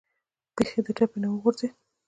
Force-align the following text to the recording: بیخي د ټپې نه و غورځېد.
بیخي 0.55 0.79
د 0.85 0.87
ټپې 0.97 1.17
نه 1.23 1.27
و 1.31 1.41
غورځېد. 1.41 1.73